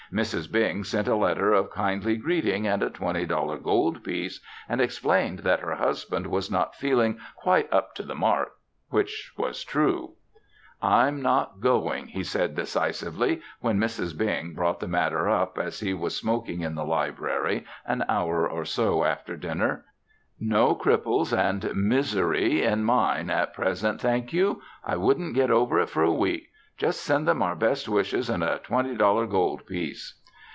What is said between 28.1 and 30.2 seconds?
and a twenty dollar gold piece."